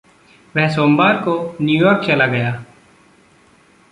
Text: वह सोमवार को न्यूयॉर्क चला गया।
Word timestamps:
वह 0.55 0.69
सोमवार 0.69 1.17
को 1.17 1.57
न्यूयॉर्क 1.61 2.03
चला 2.07 2.25
गया। 2.25 2.63